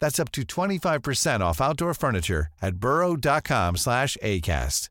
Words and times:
That's 0.00 0.18
up 0.18 0.32
to 0.32 0.42
25% 0.42 1.40
off 1.40 1.60
outdoor 1.60 1.94
furniture 1.94 2.48
at 2.60 2.76
burrow.com 2.76 3.76
slash 3.76 4.16
ACAST. 4.22 4.88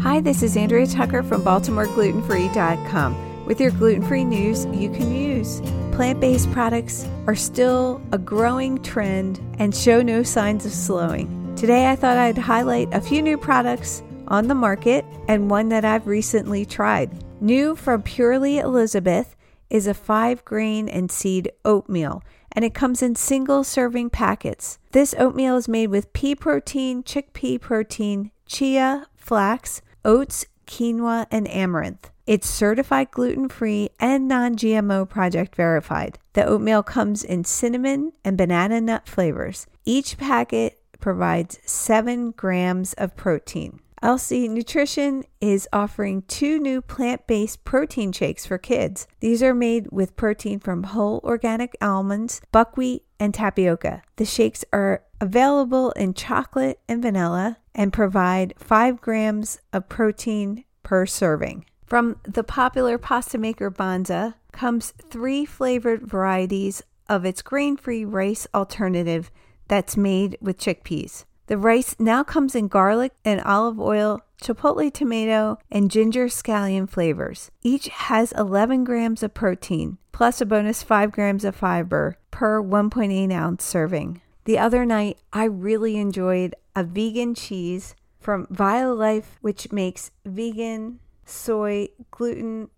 Hi, 0.00 0.20
this 0.20 0.44
is 0.44 0.56
Andrea 0.56 0.86
Tucker 0.86 1.24
from 1.24 1.42
BaltimoreGlutenFree.com. 1.42 3.46
With 3.46 3.60
your 3.60 3.72
gluten 3.72 4.02
free 4.02 4.24
news 4.24 4.64
you 4.66 4.90
can 4.90 5.12
use. 5.12 5.60
Plant 5.92 6.20
based 6.20 6.50
products 6.52 7.08
are 7.26 7.34
still 7.34 8.00
a 8.12 8.18
growing 8.18 8.80
trend 8.82 9.40
and 9.58 9.74
show 9.74 10.02
no 10.02 10.22
signs 10.22 10.64
of 10.64 10.70
slowing. 10.70 11.34
Today, 11.56 11.90
I 11.90 11.96
thought 11.96 12.16
I'd 12.16 12.38
highlight 12.38 12.94
a 12.94 13.00
few 13.00 13.20
new 13.20 13.36
products 13.36 14.04
on 14.28 14.46
the 14.46 14.54
market 14.54 15.04
and 15.26 15.50
one 15.50 15.70
that 15.70 15.84
I've 15.84 16.06
recently 16.06 16.64
tried. 16.64 17.10
New 17.42 17.74
from 17.74 18.02
Purely 18.02 18.58
Elizabeth 18.58 19.34
is 19.70 19.86
a 19.86 19.94
five 19.94 20.44
grain 20.44 20.88
and 20.88 21.10
seed 21.10 21.50
oatmeal, 21.64 22.22
and 22.52 22.64
it 22.64 22.74
comes 22.74 23.02
in 23.02 23.14
single 23.14 23.64
serving 23.64 24.10
packets. 24.10 24.78
This 24.92 25.14
oatmeal 25.18 25.56
is 25.56 25.68
made 25.68 25.88
with 25.88 26.12
pea 26.12 26.34
protein, 26.34 27.02
chickpea 27.02 27.60
protein, 27.60 28.30
chia, 28.46 29.06
flax, 29.16 29.82
oats, 30.04 30.46
quinoa, 30.66 31.26
and 31.30 31.48
amaranth. 31.48 32.10
It's 32.26 32.46
certified 32.46 33.10
gluten 33.10 33.48
free 33.48 33.88
and 33.98 34.28
non 34.28 34.56
GMO 34.56 35.08
project 35.08 35.56
verified. 35.56 36.18
The 36.34 36.44
oatmeal 36.44 36.82
comes 36.82 37.24
in 37.24 37.44
cinnamon 37.44 38.12
and 38.22 38.36
banana 38.36 38.80
nut 38.80 39.08
flavors. 39.08 39.66
Each 39.84 40.18
packet 40.18 40.78
provides 41.00 41.58
7 41.64 42.32
grams 42.32 42.92
of 42.94 43.16
protein. 43.16 43.80
Else 44.02 44.30
Nutrition 44.30 45.24
is 45.40 45.68
offering 45.72 46.22
two 46.22 46.58
new 46.58 46.80
plant 46.80 47.26
based 47.26 47.64
protein 47.64 48.12
shakes 48.12 48.46
for 48.46 48.58
kids. 48.58 49.06
These 49.20 49.42
are 49.42 49.54
made 49.54 49.88
with 49.90 50.16
protein 50.16 50.60
from 50.60 50.84
whole 50.84 51.20
organic 51.24 51.76
almonds, 51.80 52.40
buckwheat, 52.52 53.04
and 53.18 53.34
tapioca. 53.34 54.02
The 54.16 54.24
shakes 54.24 54.64
are 54.72 55.02
available 55.20 55.90
in 55.92 56.14
chocolate 56.14 56.80
and 56.88 57.02
vanilla 57.02 57.58
and 57.74 57.92
provide 57.92 58.54
5 58.58 59.00
grams 59.00 59.58
of 59.72 59.88
protein 59.88 60.64
per 60.82 61.06
serving. 61.06 61.64
From 61.84 62.16
the 62.22 62.44
popular 62.44 62.98
pasta 62.98 63.38
maker 63.38 63.70
Banza 63.70 64.34
comes 64.52 64.92
three 65.02 65.44
flavored 65.44 66.06
varieties 66.06 66.82
of 67.08 67.24
its 67.24 67.42
grain 67.42 67.76
free 67.76 68.04
rice 68.04 68.46
alternative 68.54 69.30
that's 69.68 69.96
made 69.96 70.36
with 70.40 70.58
chickpeas. 70.58 71.24
The 71.48 71.56
rice 71.56 71.96
now 71.98 72.22
comes 72.24 72.54
in 72.54 72.68
garlic 72.68 73.12
and 73.24 73.40
olive 73.40 73.80
oil, 73.80 74.20
chipotle 74.42 74.92
tomato, 74.92 75.58
and 75.70 75.90
ginger 75.90 76.26
scallion 76.26 76.86
flavors. 76.86 77.50
Each 77.62 77.88
has 77.88 78.32
11 78.32 78.84
grams 78.84 79.22
of 79.22 79.32
protein, 79.32 79.96
plus 80.12 80.42
a 80.42 80.46
bonus 80.46 80.82
5 80.82 81.10
grams 81.10 81.46
of 81.46 81.56
fiber 81.56 82.18
per 82.30 82.62
1.8 82.62 83.32
ounce 83.32 83.64
serving. 83.64 84.20
The 84.44 84.58
other 84.58 84.84
night, 84.84 85.20
I 85.32 85.44
really 85.44 85.96
enjoyed 85.96 86.54
a 86.76 86.84
vegan 86.84 87.34
cheese 87.34 87.94
from 88.20 88.46
Violife, 88.48 89.38
which 89.40 89.72
makes 89.72 90.10
vegan, 90.26 91.00
soy, 91.24 91.88
gluten, 92.10 92.68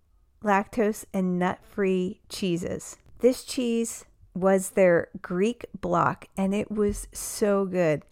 lactose, 0.45 1.03
and 1.13 1.37
nut 1.37 1.59
free 1.61 2.21
cheeses. 2.29 2.95
This 3.19 3.43
cheese 3.43 4.05
was 4.33 4.71
their 4.71 5.09
Greek 5.21 5.65
block, 5.81 6.29
and 6.37 6.55
it 6.55 6.71
was 6.71 7.09
so 7.11 7.65
good. 7.65 8.03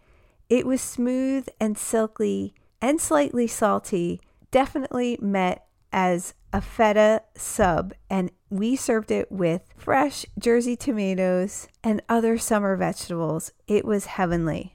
It 0.49 0.65
was 0.65 0.81
smooth 0.81 1.47
and 1.59 1.77
silky 1.77 2.55
and 2.81 2.99
slightly 2.99 3.45
salty, 3.45 4.19
definitely 4.49 5.17
met 5.21 5.67
as 5.93 6.33
a 6.51 6.59
feta 6.59 7.21
sub, 7.35 7.93
and 8.09 8.31
we 8.49 8.75
served 8.75 9.11
it 9.11 9.31
with 9.31 9.61
fresh 9.77 10.25
Jersey 10.39 10.75
tomatoes 10.75 11.67
and 11.83 12.01
other 12.09 12.39
summer 12.39 12.75
vegetables. 12.75 13.51
It 13.67 13.85
was 13.85 14.05
heavenly. 14.05 14.73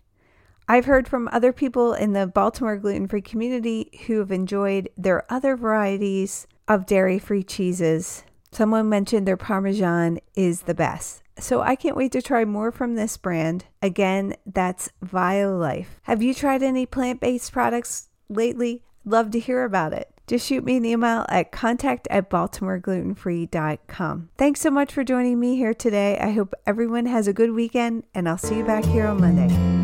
I've 0.68 0.84
heard 0.84 1.08
from 1.08 1.28
other 1.32 1.52
people 1.52 1.92
in 1.92 2.12
the 2.12 2.28
Baltimore 2.28 2.76
gluten 2.76 3.08
free 3.08 3.20
community 3.20 3.90
who 4.06 4.20
have 4.20 4.30
enjoyed 4.30 4.88
their 4.96 5.30
other 5.30 5.56
varieties 5.56 6.46
of 6.68 6.86
dairy 6.86 7.18
free 7.18 7.42
cheeses. 7.42 8.22
Someone 8.52 8.88
mentioned 8.88 9.26
their 9.26 9.36
Parmesan 9.36 10.20
is 10.36 10.62
the 10.62 10.74
best. 10.74 11.23
So 11.38 11.62
I 11.62 11.76
can't 11.76 11.96
wait 11.96 12.12
to 12.12 12.22
try 12.22 12.44
more 12.44 12.70
from 12.70 12.94
this 12.94 13.16
brand. 13.16 13.64
Again, 13.82 14.34
that's 14.46 14.90
Violife. 15.04 15.86
Have 16.02 16.22
you 16.22 16.34
tried 16.34 16.62
any 16.62 16.86
plant 16.86 17.20
based 17.20 17.52
products 17.52 18.08
lately? 18.28 18.82
Love 19.04 19.30
to 19.32 19.38
hear 19.38 19.64
about 19.64 19.92
it. 19.92 20.08
Just 20.26 20.46
shoot 20.46 20.64
me 20.64 20.78
an 20.78 20.86
email 20.86 21.26
at 21.28 21.52
contact 21.52 22.08
at 22.10 22.30
baltimoreglutenfree.com. 22.30 24.30
Thanks 24.38 24.60
so 24.60 24.70
much 24.70 24.90
for 24.92 25.04
joining 25.04 25.38
me 25.38 25.56
here 25.56 25.74
today. 25.74 26.18
I 26.18 26.30
hope 26.30 26.54
everyone 26.66 27.04
has 27.06 27.28
a 27.28 27.34
good 27.34 27.52
weekend, 27.52 28.04
and 28.14 28.26
I'll 28.26 28.38
see 28.38 28.56
you 28.56 28.64
back 28.64 28.86
here 28.86 29.06
on 29.06 29.20
Monday. 29.20 29.83